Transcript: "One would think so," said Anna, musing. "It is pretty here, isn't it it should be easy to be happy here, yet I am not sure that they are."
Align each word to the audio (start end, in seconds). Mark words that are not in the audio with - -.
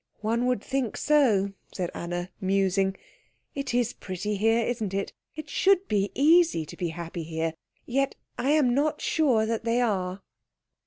"One 0.21 0.47
would 0.47 0.63
think 0.63 0.97
so," 0.97 1.53
said 1.75 1.91
Anna, 1.93 2.31
musing. 2.41 2.95
"It 3.53 3.71
is 3.75 3.93
pretty 3.93 4.35
here, 4.35 4.65
isn't 4.65 4.95
it 4.95 5.13
it 5.35 5.47
should 5.47 5.87
be 5.87 6.09
easy 6.15 6.65
to 6.65 6.75
be 6.75 6.87
happy 6.87 7.21
here, 7.21 7.53
yet 7.85 8.15
I 8.35 8.49
am 8.49 8.73
not 8.73 8.99
sure 8.99 9.45
that 9.45 9.63
they 9.63 9.79
are." 9.79 10.23